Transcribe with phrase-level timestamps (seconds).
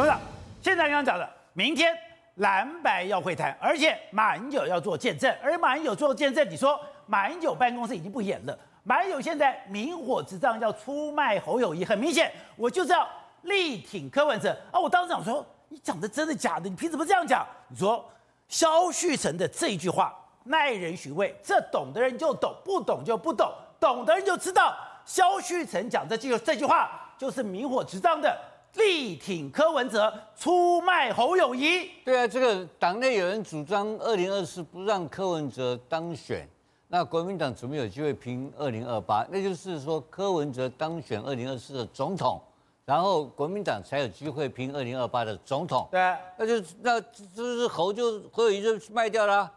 [0.00, 0.18] 董事长，
[0.62, 1.94] 现在刚刚讲的，明天
[2.36, 13.06] 蓝白要会谈，而且马英九要做见证，而马英九做见证，你说马英九办公室已经不演了，马英九现在明火执仗要出卖侯友谊，很明显，我就是要
[13.42, 14.80] 力挺柯文哲啊！
[14.80, 16.66] 我当时想说，你讲的真的假的？
[16.70, 17.46] 你凭什么这样讲？
[17.68, 18.02] 你说
[18.48, 24.74] 萧旭成的这一句话耐人寻味，这懂的人就懂，不懂就不懂，懂的人就知道，
[25.04, 28.34] 萧旭成讲的这句这句话就是明火执仗的。
[28.74, 31.90] 力挺柯文哲，出卖侯友谊。
[32.04, 36.48] 对啊，这个党内有人主张二零二四不让柯文哲当选，
[36.88, 39.26] 那国民党怎么有机会拼二零二八？
[39.30, 42.40] 那就是说柯文哲当选二零二四的总统，
[42.84, 45.88] 然后国民党才有机会拼二零二八的总统。
[45.90, 49.52] 对啊，那就那就是侯就侯友宜就卖掉了啊。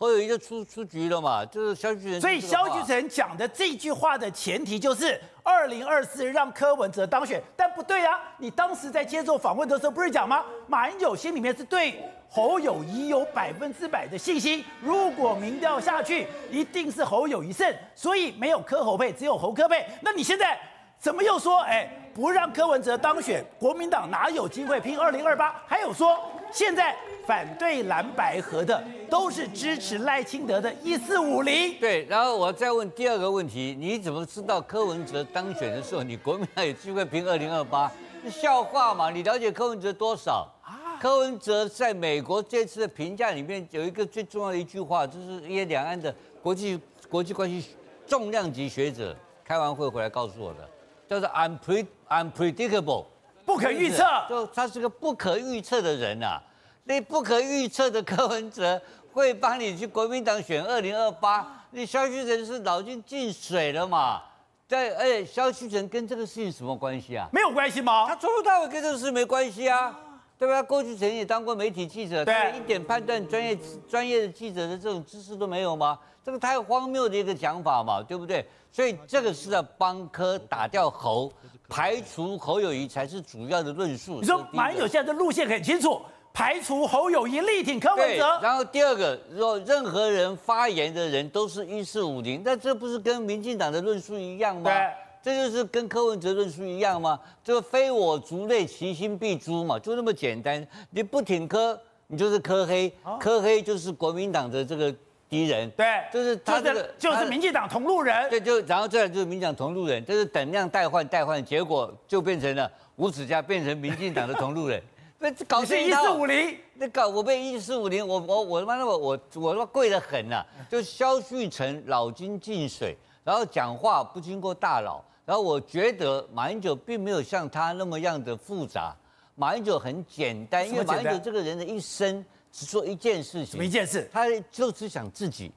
[0.00, 2.20] 侯友宜就出出局了嘛，就是萧旭成。
[2.20, 8.16] 所以萧旭成讲的这句话的前提就是二零二四让柯文哲当选，但不对啊！
[8.38, 10.44] 你当时在接受访问的时候不是讲吗？
[10.68, 19.84] 马英九心里面是对侯友宜有百分之百的信心，如果民调下去，一定是侯友宜胜，所以没有柯侯配，只有侯柯配。
[20.00, 20.56] 那你现在
[21.00, 25.60] 怎么又说，哎，不让柯文哲当选，国民党哪有机会拼二零二八？
[25.66, 26.16] 还有说
[26.52, 26.96] 现在。
[27.28, 31.78] 反对蓝白合的都是支持赖清德的一四五零。
[31.78, 37.92] 对，然后我再问第二个问题，你怎么知道柯文哲当选的时候，你国民党有机会拼二零二八？
[38.30, 39.10] 笑话嘛！
[39.10, 40.50] 你了解柯文哲多少？
[40.62, 47.76] 啊，柯文哲在美国这次的评价里面有一个最重要的一句话，就是一些两岸的国际国际关系
[48.06, 50.66] 重量级学者开完会回来告诉我的，
[51.06, 53.04] 叫做 unpre unpredictable，
[53.48, 56.38] 不可预测，就他是个不可预测的人啊。
[56.84, 58.78] 那不可预测的柯文哲
[59.10, 64.20] 会帮你去国民党选二零二八，你萧旭晨是脑筋进水了嘛？
[64.68, 67.26] 对，而且萧旭晨跟这个事情什么关系啊？
[67.32, 68.06] 没有关系吗？
[68.06, 69.98] 他从头到尾跟这个事没关系啊，
[70.38, 70.62] 对吧？
[70.62, 73.58] 过去曾经也当过媒体记者，对，一点判断专业
[73.88, 75.98] 专业的记者的这种知识都没有吗？
[76.24, 78.46] 这个太荒谬的一个讲法嘛，对不对？
[78.70, 81.32] 所以这个是在帮科打掉侯，
[81.68, 84.20] 排除侯友谊才是主要的论述。
[84.20, 86.00] 你说马英九现在的路线很清楚。
[86.30, 88.38] 排除侯友谊，力挺柯文哲。
[88.40, 94.70] 然后第二个，若任何人发言的人都是一四五零，那这不是跟民进党的论述一样吗？
[94.70, 94.92] 对，
[95.22, 97.18] 这就是跟柯文哲论述一样吗？
[97.42, 100.66] 这个非我族类，其心必诛嘛，就那么简单。
[100.90, 104.94] 你不挺柯，你就是柯黑，柯黑就是国民党的这个
[105.28, 105.68] 敌人。
[105.70, 108.28] 对，就是他这个就是民进党同路人。
[108.30, 114.82] 对，就然后这就是民进党同路人，就是等量代换代换，结果就变成了吴子嘉变成民进党的同路人。
[115.20, 120.46] 那搞这一四五零，那搞我被一四五零，我我我他妈那么我我他妈贵得很呐、啊！
[120.70, 128.96] 就萧旭成脑筋进水，然后讲话不经过大脑，然后我觉得马英九并没有像他那么样的复杂，
[129.34, 135.52] 马英九很简单，因为马英九这个人的一生只做一件事情，一件事，他就只想自己。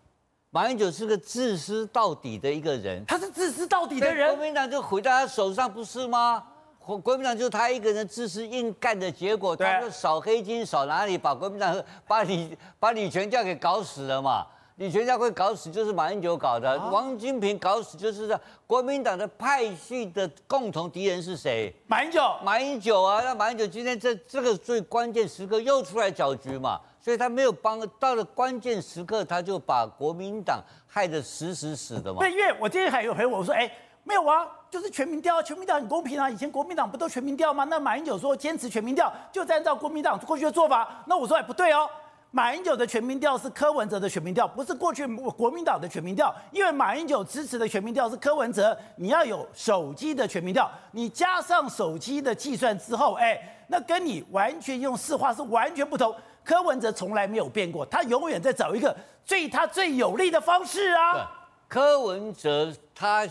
[0.49, 6.43] 马英九是个自私到底的一个人，他是自私到底的人，国民党就毁在他手上，不是吗？
[6.77, 14.45] 国国民党就是他一个人自私硬干的结果，他就扫黑金扫哪里，把国民党把李把李全教给搞死了嘛？
[14.77, 21.73] 李全家会搞死就是马英九搞的，王金平搞死就是这国民党的派系的共同敌人是谁？
[21.87, 23.21] 马英九，马英九啊！
[23.23, 26.79] 那马英九今天这这个最关键时刻又出来搅局嘛？
[26.99, 32.19] 所以他没有帮，到了关键时刻他就把国民党害得死死死的嘛？
[32.19, 33.71] 对，因为我今天还有朋友我说，哎。
[34.03, 36.27] 没有啊，就是全民调，全民调很公平啊。
[36.27, 37.65] 以前国民党不都全民调吗？
[37.65, 41.03] 那马英九说坚持全民调，就按照国民党过去的做法。
[41.05, 41.87] 那我说哎，不对哦，
[42.31, 46.33] 马英九的全民调是柯文哲的全民调，不是过去国民党的全民调。
[46.51, 53.37] 因为马英九支持的全民调是柯文哲，你要有手机的全民调，你加上手机的计算之后，哎，
[53.67, 56.15] 那跟你完全用市话是完全不同。
[56.43, 61.29] 柯文哲从来没有变过，他永远在找一个最他最有利的方式啊。
[61.67, 63.27] 柯文哲他。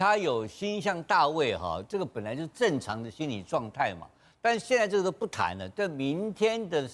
[0.00, 4.06] 他有心向大卫哈，这个本来就是正常的心理状态嘛。
[4.40, 5.68] 但现在这个都不谈了。
[5.70, 6.88] 在明天的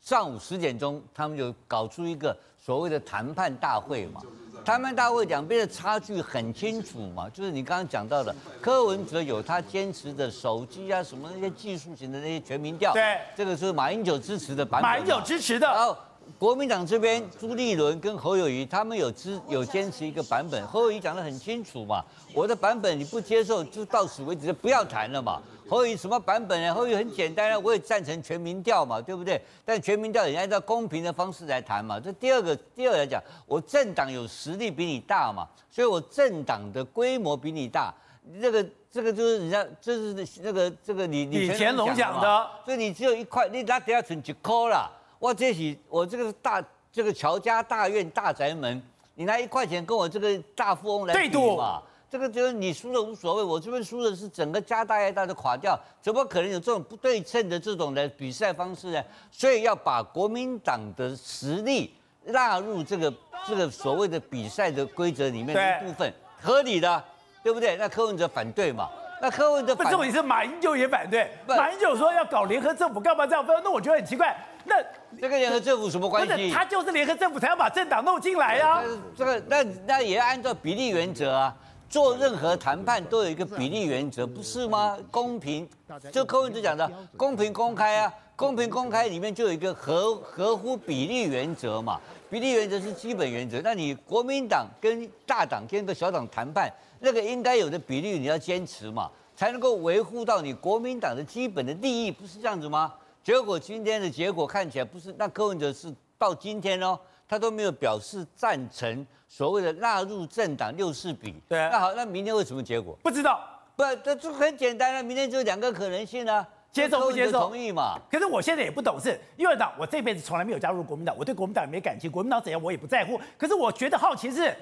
[0.00, 4.20] 上午十点钟，他们就搞出一个所谓的谈判大会嘛。
[4.62, 14.90] 谈判大会两边的差距很清楚嘛，就是你刚刚讲到的，柯文哲有他坚持的手机啊什么那些技术型的那些全民调，对，这个是马英九支持的版本。
[14.90, 15.66] 马英九支持的。
[15.66, 15.96] 然后
[16.38, 20.66] 国民党这边朱立伦跟侯友谊，他们有支有坚持一个版本。
[20.66, 22.04] 侯友谊讲得很清楚嘛，
[22.34, 25.40] 我的版本你不接受，就到此为止，就不要谈了嘛。
[25.70, 26.74] 侯友什么版本呢？
[26.74, 29.40] 侯友很简单啊，我也赞成全民调嘛，对不对？
[29.64, 32.00] 但全民调也按照公平的方式来谈嘛。
[32.00, 37.94] 这第二个，第二个来讲，我政党有实力比你大嘛，所以我政党的规模比你大，
[38.42, 44.90] 这个这个就是人家这是那个这个李李乾隆讲的，所以你只有一块，你那得要存几块啦。
[45.20, 48.82] 我这是我这个大这个乔家大院大宅门，
[49.14, 51.80] 你拿一块钱跟我这个大富翁来赌嘛？
[52.10, 59.00] 这个就是你输了无所谓，我这边输的是整个家大业大的垮掉，怎么可能有这种不对称的这种的比赛方式呢？
[59.30, 63.14] 所以要把国民党的实力纳入这个
[63.46, 66.12] 这个所谓的比赛的规则里面的一部分，
[66.42, 67.04] 合理的，
[67.44, 67.76] 对不对？
[67.76, 68.88] 那柯文哲反对嘛？
[69.22, 73.54] 那柯文哲反对，重点是马英九也反对，马英九说要搞联合政府，干嘛这样分？
[73.62, 74.36] 那我觉得很奇怪。
[74.64, 74.74] 那
[75.20, 76.50] 这跟联合政府什么关系？
[76.50, 78.82] 他就是联合政府才要把政党弄进来啊。
[79.16, 81.54] 这个那那也要按照比例原则啊。
[81.90, 84.96] 做任何谈判都有一个比例原则，不是吗？
[85.10, 85.68] 公平，
[86.12, 92.00] 就柯文哲讲的公平公开啊，公平公开里面就有一个合合乎比例原则嘛，
[92.30, 93.60] 比例原则是基本原则。
[93.64, 102.94] 那你国民党跟大党跟个小党谈判，那个应该有的比例你要坚持嘛，才能够维护到你国民党的基本的利益，不是这样子吗？
[103.24, 106.96] 结果今天的结果看起来不是，那柯文哲是到今天哦，
[107.30, 109.06] 他都没有表示赞成。
[109.28, 112.98] 所谓的纳入政党六四比，对，那好，那明天会什么结果？
[113.04, 117.38] 不知道，不，这这很简单了，明天只有两个可能性啊，接受不接受？
[117.38, 117.96] 同意嘛？
[118.10, 123.20] 可是我现在也不懂事，因为呢，我这辈子从来没有加入国民党，我对国民党也没感情，国民党怎样我也不在乎。
[123.38, 124.52] 可是我觉得好奇是，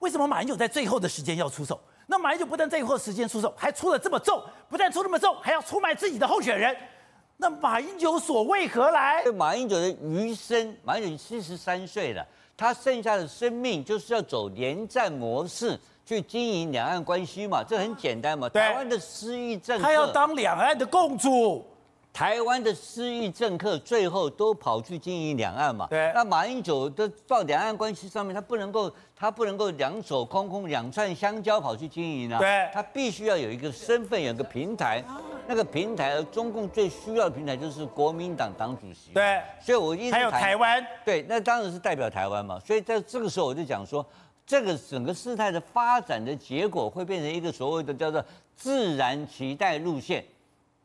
[0.00, 1.80] 为什么马英九在最后的时间要出手？
[2.08, 6.76] 那马英九不但最后时间出手，还出了这么重，不但出那么重，还要出卖自己的候选人，
[7.38, 9.24] 那马英九所为何来？
[9.36, 12.26] 马英九的余生，马英九七十三岁了。
[12.56, 18.48] 他剩下的生命就是要走连战模式去经营两岸关系嘛，这很简单嘛。
[18.48, 21.62] 台湾的失意政客，他要当两岸的共主。
[22.14, 25.86] 台湾的失意政客最后都跑去经营两岸嘛。
[25.90, 26.10] 对。
[26.14, 32.38] 那马英九的到两岸关系上面，他不能够，他不能够两手空空，两串香蕉跑去经营啊。
[32.38, 32.70] 对。
[32.72, 35.04] 他必须要有一个身份，有一个平台。
[35.48, 39.12] 那个平台，而中共最需要的平台就是国民党党主席。
[39.12, 40.84] 对，所以我一直还有台湾。
[41.04, 42.58] 对，那当然是代表台湾嘛。
[42.60, 44.04] 所以在这个时候，我就讲说，
[44.46, 50.24] 这个整个事态的发展的结果会变成一个所谓的叫做自然期待路线。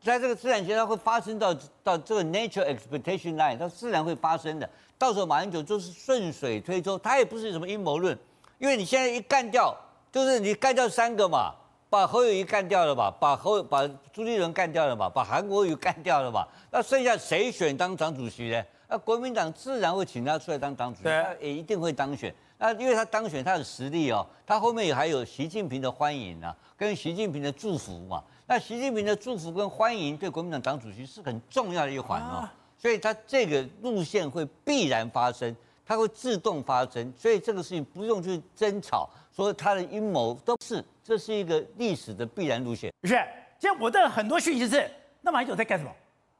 [0.02, 1.54] 在这个自然期待会发生到
[1.84, 4.68] 到这个 nature expectation line，它自然会发生的。
[4.98, 8.16] 到时候马英九就是顺水推舟，他也不是什么阴谋论，
[8.58, 9.76] 因为你现在一干掉，
[10.10, 11.52] 就是你干掉三个嘛。
[11.92, 18.64] 把侯友谊干掉了吧，把侯把朱立伦干掉了吧，把韩国瑜干掉了吧，那剩下谁选当党主席呢？
[18.88, 22.34] 那国民党自然会请他出来当党主席，他也一定会当选。
[22.56, 28.24] 那因为他当选，他有实力哦，他后面也还有习近平的欢迎啊，跟习近平的祝福嘛。
[28.46, 32.48] 那习近平的祝福跟欢迎对国民党党主席是很重要的一环哦，
[32.78, 35.54] 所以他这个路线会必然发生，
[35.84, 39.10] 他会自动发生，所以这个事情不用去争吵。
[39.34, 42.92] 说他的阴谋都是，这是一个历史的必然路线。
[43.00, 43.14] 不是，
[43.58, 44.88] 现在我的很多讯息是，
[45.20, 45.90] 那马英九在干什么？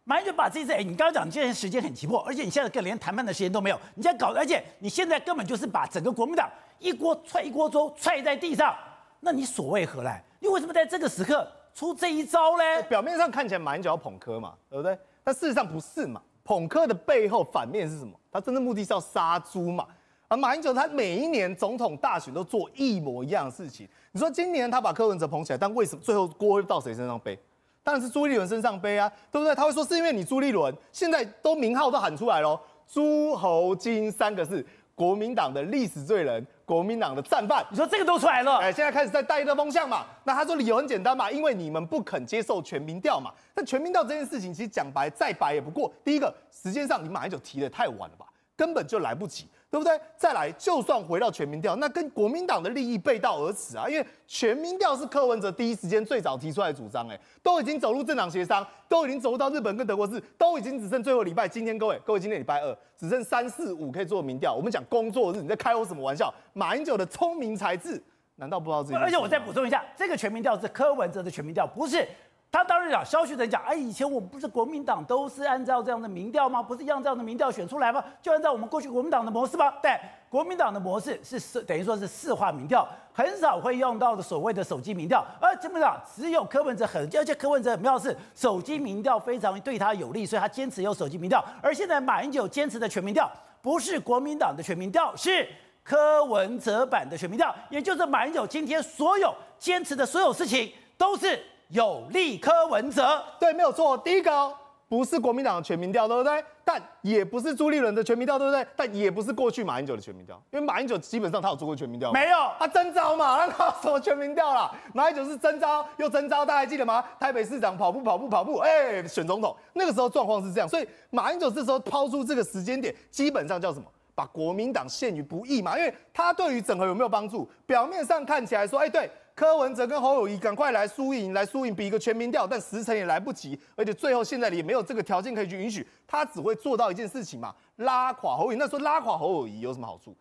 [0.05, 8.77] 马英九把这一次，哎，你刚刚讲，你现在时间很急迫，而且你现在更连谈判的时间都没有，你现在搞，而且你现在根本就是把整个国民党一锅踹一锅粥踹在地上，
[9.21, 10.23] 那你所为何来？
[10.41, 12.83] 你为什么在这个时刻出这一招呢？
[12.89, 14.99] 表面上看起来马英九要捧科嘛，对不对？
[15.23, 18.13] 但事实上不是嘛，捧科的背后反面是什么？
[18.31, 19.87] 他真正目的是要杀猪嘛。
[20.33, 23.87] 而马英九他每一年总统大选都做一模一样的事情。
[24.13, 27.39] 你说今年他把柯文哲捧起来，但为什么最后锅会到谁身上背？
[27.83, 29.55] 当然是朱立伦身上背啊，对不对？
[29.55, 32.59] 他会说是因为你朱立伦现在都名号都喊出来喽，
[32.91, 37.63] 朱侯金三个字国民党的历史罪人，国民党的战犯。
[37.71, 40.07] 你说这个都出来了，哎，现在开始在带一个风向嘛。
[40.25, 43.31] 那他说理由很简单嘛，因为你们不肯接受全民调嘛。
[43.53, 48.25] 但全民调这件事情其实讲白再白也不过，第一个时间上你马英九提的太晚了吧，
[48.57, 49.47] 根本就来不及。
[49.73, 49.99] 对不对？
[50.19, 53.89] 再来，就算回到全民调，那跟国民党的利益背道而驰啊！
[53.89, 61.49] 因为全民调是柯文哲第一时间最早提出来的主张，哎，都已经走入政党协商，都已经走入到日本跟德国是，都已经只剩最后礼拜。
[61.49, 64.53] 今天各位，各位今天礼拜二，只剩三四五可以做民调。
[64.53, 66.31] 我们讲工作日，你在开我什么玩笑？
[66.53, 67.99] 马英九的聪明才智，
[68.37, 68.97] 难道不知道自己？
[68.97, 72.07] 而且我再补充一下，这个全民调是柯文哲的全民调，不是。
[72.53, 76.63] 他当然讲，萧旭曾讲，哎，以前我们不是国民党都是按照这样的民调吗？
[76.63, 78.05] 不是一样这样的民调选出来吗？
[78.21, 79.73] 就按照我们过去国民党的模式吗？
[79.83, 85.25] 对，国民党的模式是是，等于说是市话民调，很少会用到的所谓的手机民调。
[85.41, 91.43] 而基本上只有柯文哲很，而且柯文哲很妙是手机民调非常对他有利，所以他坚持用手机民调。
[91.63, 93.33] 而现在马英九坚持的全民调，
[93.63, 95.49] 不是国民党的全民调，是
[95.83, 101.43] 柯文哲版的全民调，也就是马英九今天所有坚持的所有事情都是。
[101.73, 103.97] 有利柯文哲，对，没有错。
[103.97, 104.53] 第一个，
[104.91, 106.45] 不是国民党的全民调，对不对？
[106.65, 108.67] 但也不是朱立伦的全民调，对不对？
[108.77, 114.71] 但也不是过去马英九的全民调，因为马英九基本上他有做过全民调，没有，他征招嘛，他搞什么全民调啦？
[114.93, 117.03] 马英九是征招又征招，大家还记得吗？
[117.19, 123.87] 台北市长跑步跑步跑步，哎、欸，选总统，那个时候状况是这样，所以马英九这时候抛出这个时间点，基本上叫什么？
[124.15, 127.51] 把国民党陷于不义嘛，因为他对于整合有没有帮助？
[127.65, 129.11] 表面上看起来说，哎、欸，对。
[129.35, 138.57] 柯文哲跟侯友宜赶快来输赢，来输赢比一个全民调，但时辰也来不及，而且最后现在也没有这个条件可以去允许，他只会做到一件事情嘛，拉垮侯友宜。
[138.57, 140.15] 那说拉垮侯友宜有什么好处？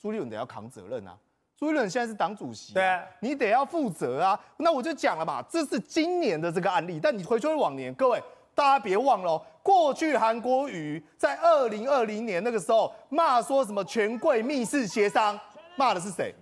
[0.00, 1.16] 朱立伦得要扛责任啊，
[1.56, 4.38] 朱立伦现在是党主席、啊，对，你得要负责啊。
[4.58, 8.22] 那我就讲了嘛，这是今年的这个案例，但你回去往年，各位
[8.54, 15.38] 大家别忘了，过去韩国瑜在二零二零年那个时候骂说什么权贵密室协商，
[15.76, 16.34] 骂的是谁？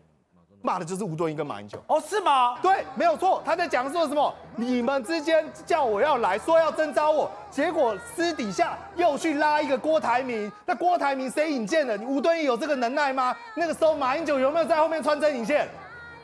[0.64, 2.56] 骂的就是吴敦义跟马英九哦，是吗？
[2.62, 3.42] 对，没有错。
[3.44, 4.34] 他在讲说什么？
[4.56, 10.50] 你们之间叫我要来说要征召我，结果私底下又去拉一个郭台铭。
[10.64, 11.98] 那郭台铭谁引荐的？
[11.98, 13.36] 你吴敦义有这个能耐吗？
[13.54, 15.68] 那个时候马英九有没有在后面穿针引线？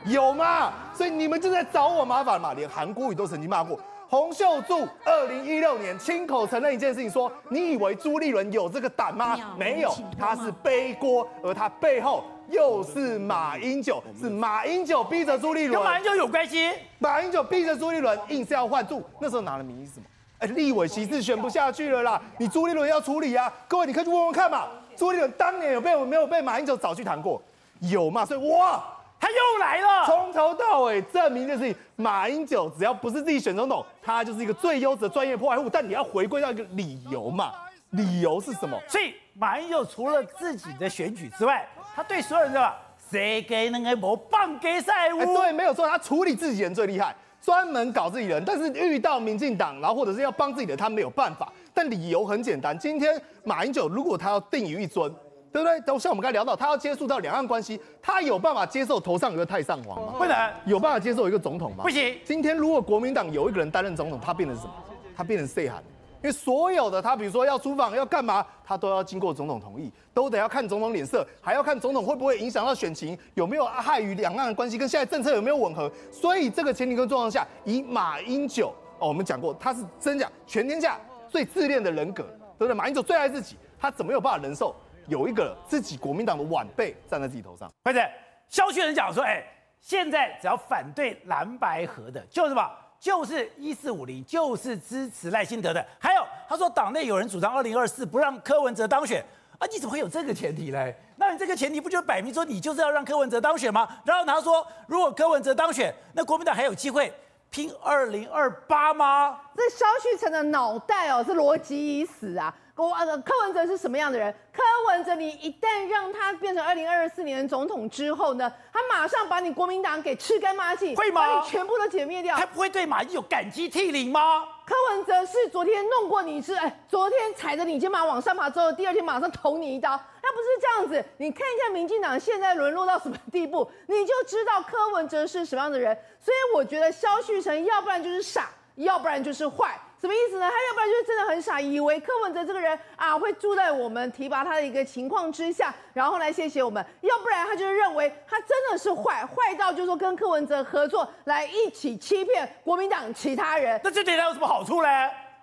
[0.05, 0.73] 有吗？
[0.95, 2.53] 所以你们就在找我麻烦嘛。
[2.53, 3.79] 连韩国瑜都曾经骂过。
[4.11, 9.37] 洪秀柱二零一六年亲口承认一件事情，说你以为朱立伦有这个胆吗？
[9.57, 12.25] 没有，他是背锅，而他背后。
[12.49, 16.69] 又是马英九，是马英九逼着朱立伦，跟马英九有关系。
[16.99, 19.01] 马英九逼着朱立伦，硬是要换柱。
[19.21, 20.05] 那时候拿了名义是什么？
[20.39, 23.49] 哎，立委席次选不下去了啦，你朱立伦要处理啊。
[23.69, 24.67] 各位，你可以去问问看嘛。
[24.97, 27.41] 朱立伦当年有被没有被马英九找去谈过？
[27.79, 28.25] 有嘛？
[28.25, 29.00] 所以哇，他
[29.31, 35.69] 又来了，从头到尾证明就是马英九只要不是自己选总统，他就是一个最优质的专业破坏户。
[35.69, 37.51] 但你要回归到一个理由嘛？
[37.91, 38.79] 理由是什么？
[38.87, 42.77] 所以马英九除了自己的选举之外，他对所有人对吧？
[43.09, 45.17] 谁给那个某棒给赛物？
[45.35, 48.41] 对，没有错，他处理自己人最厉害，专门搞自己人。
[48.45, 51.51] 但是遇到民进党，然后或者是要帮自己的，他没有办法。
[51.73, 55.13] 但理由很简单，今天马英九如果他要定于一尊，
[55.51, 55.79] 对不对？
[55.81, 60.13] 都像我们刚才聊到，他要接触到两岸关系，他有办法接受头上有个太上皇吗？
[60.17, 60.35] 不能。
[60.65, 61.83] 有办法接受一个总统吗？
[61.83, 62.17] 不行。
[62.23, 64.73] 今天如果国民党有一个人担任总统，他变成什么？
[65.15, 65.83] 他变成谁喊？
[66.23, 75.91] 因为所有的他，比如说要出访要干嘛，他都要经过总统同意，都得要看总统脸色，还要看总统会不会影响到选情，有没有害于两岸的关系，跟现在政策有没有吻合。
[76.11, 82.23] 所以这个前提跟状况下，以马英九哦，我们讲过他是真讲全天下最自恋的人格，
[82.57, 82.73] 对不对？
[82.75, 84.75] 马英九最爱自己，他怎么有办法忍受
[85.11, 87.69] 有一个自己国民党的晚辈站在自己头上？
[87.83, 88.01] 或者
[88.47, 89.43] 萧旭人讲说，哎，
[89.81, 92.71] 现在只要反对蓝白合的，就是什么？
[92.97, 95.85] 就是一四五零，就是支持赖清德的。
[95.99, 99.21] 还有他说党内有人主张二零二四不让柯文哲当选
[99.59, 100.95] 啊，你怎么会有这个前提嘞？
[101.17, 103.85] 那你这个前提不就摆明说你就是要让柯文哲当选吗？
[104.05, 107.13] 然后他说如果柯文哲当选，那国民党还有机会
[107.51, 109.37] 拼二零二八吗？
[109.57, 112.53] 这萧旭岑的脑袋哦是逻辑已死啊！
[112.77, 114.33] 我呃柯文哲是什么样的人？
[114.53, 121.19] 柯文哲，你一旦让他变成二零二四年的总统之后呢，他马上把你国民党给吃干抹净，会吗？
[121.21, 124.45] 把你全部都解灭掉，他不会对马英有感激涕零吗？
[124.65, 129.99] 柯文哲是昨天弄过你一次，哎，昨天踩着你肩膀往上爬之后，第二天马上捅你一刀，
[130.31, 131.03] 不是这样子。
[131.17, 135.97] 你看一下民进党现在沦落到什么地步， 你就知道柯文哲是什么样的人。
[136.19, 139.79] 所以我觉得萧旭晨要不然就是傻，要不然就是坏。
[139.99, 140.49] 什么意思呢？
[140.49, 153.79] 他要不然就是真的很傻，以为柯文哲这个人啊会住在我们提拔他的一个情况之下，然后来谢谢我们；要不然他就是认为他真的是坏，坏到就是说跟柯文哲合作来一起欺骗国民党其他人。
[153.83, 154.89] 那这对他有什么好处呢？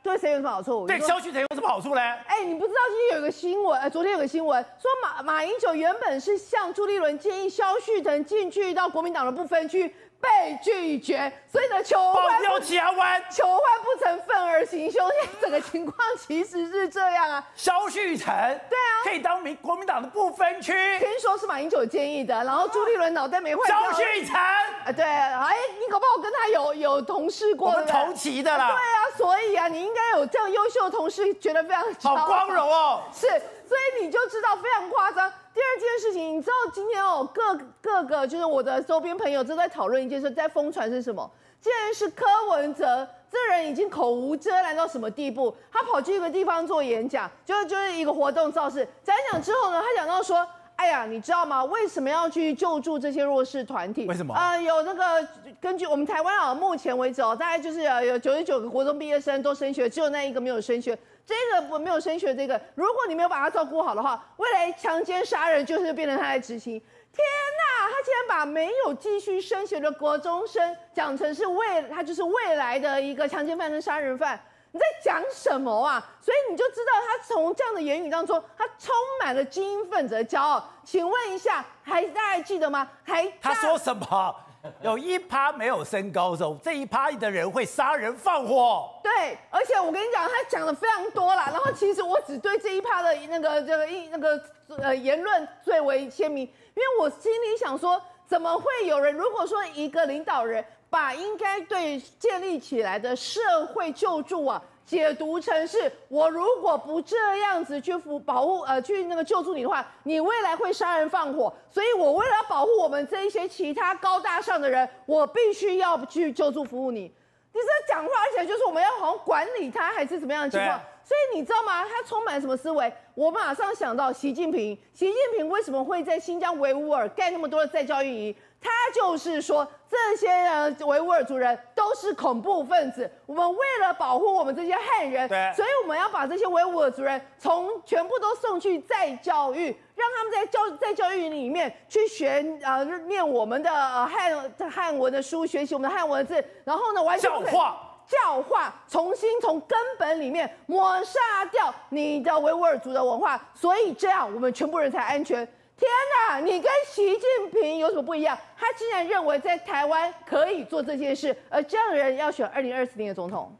[0.08, 0.86] 对谁有什么好处？
[0.86, 2.00] 对萧旭腾有什么好处呢？
[2.00, 9.94] 哎，你不知道今天有个新闻，哎，昨天有个新闻说马马英九原本是向朱立伦建议萧旭腾进去到国民党的不分区。
[10.20, 15.08] 被拒绝，所以呢，求欢不求欢，求欢不成，愤而行凶。
[15.40, 15.96] 整个情况
[16.26, 17.46] 其实是这样啊。
[17.54, 18.26] 萧旭岑，
[18.68, 20.72] 对啊，可以当民国民党的不分区。
[20.98, 23.68] 听说是马英九建议的，然后朱立伦脑袋没坏。
[23.68, 28.66] 萧旭岑，啊，对，哎，你搞不好跟他有有同事过，我们同期的啦。
[28.68, 33.02] 对啊，所以啊，你应该有这样优秀的同事，觉得非常好光荣哦。
[33.12, 35.32] 是，所以你就知道非常夸张。
[35.58, 41.28] 第二件事情，你知道今天哦，各各个就是我的周边朋友都在讨论一件事，在疯传是什么？
[41.60, 45.52] 竟然是柯文哲这人已经口无遮拦到什么地步？
[45.72, 48.86] 他跑去一个地方做演讲，就是就是一个活动造势。
[49.02, 50.46] 讲讲之后呢，他讲到说
[50.78, 51.64] ：“哎呀，你知道吗？
[51.64, 54.06] 为什么要去救助这些弱势团体？
[54.06, 54.32] 为什么？
[54.32, 55.28] 啊、呃，有那个
[55.60, 66.78] 根据我们台湾啊，目前为止哦，大概就是有九十九个国中毕业生都升学，只有那一个没有升学。”这个我没有升学，这个如果你没有把他照顾好的话，未来强奸杀人就是变成他来执行。
[66.78, 67.24] 天
[67.58, 74.40] 呐，他竟然把没有继续升学的国中生讲成是未，他就是未来的一个强奸犯跟杀人犯。
[74.70, 76.04] 你在讲什么啊？
[76.20, 80.62] 所以你就知道他从这样的言语当中，他充满了精英分子的骄傲。
[80.84, 82.88] 请问一下，还大家还记得吗？
[83.04, 84.34] 还他说什么？
[84.82, 88.90] 有一趴没有升高中，这一趴的人会杀人放火。
[89.02, 91.44] 对，而且我跟你讲，他讲的非常多啦。
[91.46, 94.42] 然后其实我只对这一趴的那个这个一那个
[94.78, 117.12] 呃言论最为鲜明，因为我心里想说，怎么会有人如果说一个领导人把应该对建立起来的社会救助啊，解读成是我如果不这样子去服保护呃去那个救助你的话，你未来会杀人放火，所以我为了要保护我们这一些其他高大上的人，我必须要去救助服务你。
[117.50, 120.80] 你这讲话，而且就是我们要好像管理他还是怎么样的情况？
[121.02, 121.82] 所以你知道吗？
[121.82, 122.92] 他充满什么思维？
[123.14, 124.78] 我马上想到习近平。
[124.92, 128.36] 习近平为什么会在新疆维吾尔盖那么多的再教育营？
[128.60, 133.08] 他就是说，这些人维吾尔族人都是恐怖分子。
[133.24, 143.70] 我们为了保护我们这些汉人，对，所以我们要把这些维吾尔族人从全部都送去再教育，让他们在教在教育里面去学呃念我们的
[144.06, 155.46] 汉汉文的书，学习我们的汉文字，然后呢，完全教化教化，重新从根本里面抹杀掉你的维吾尔族的文化，所以这样我们全部人才安全。
[155.78, 158.36] 天哪，你跟习近平有什么不一样？
[158.56, 163.56] 他竟然认为在台湾可以做这件事，而这样的人要选二零二四年的总统。